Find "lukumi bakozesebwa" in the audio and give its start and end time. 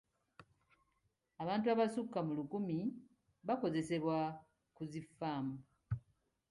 2.39-4.17